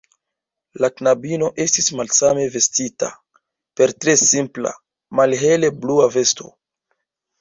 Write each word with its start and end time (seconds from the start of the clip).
La 0.83 0.87
knabino 0.99 1.49
estis 1.65 1.89
malsame 1.99 2.47
vestita, 2.55 3.11
per 3.81 3.95
tre 4.05 4.17
simpla, 4.23 4.75
malhele 5.21 5.71
blua 5.85 6.09
vesto. 6.19 6.49